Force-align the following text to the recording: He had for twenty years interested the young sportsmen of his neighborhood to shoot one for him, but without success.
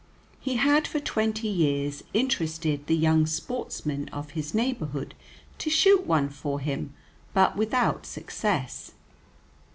He 0.39 0.55
had 0.55 0.87
for 0.87 0.99
twenty 0.99 1.47
years 1.47 2.03
interested 2.11 2.87
the 2.87 2.95
young 2.95 3.27
sportsmen 3.27 4.09
of 4.11 4.31
his 4.31 4.51
neighborhood 4.51 5.13
to 5.59 5.69
shoot 5.69 6.07
one 6.07 6.29
for 6.29 6.59
him, 6.59 6.95
but 7.35 7.55
without 7.55 8.07
success. 8.07 8.93